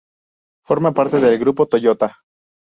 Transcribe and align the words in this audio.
Forma 0.65 0.95
parte 0.95 1.19
del 1.19 1.37
grupo 1.37 1.67
Toyota. 1.67 2.17